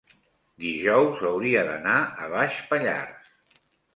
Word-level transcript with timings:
dijous 0.63 1.19
hauria 1.31 1.61
d'anar 1.67 1.99
a 2.27 2.31
Baix 2.33 2.57
Pallars. 2.73 3.29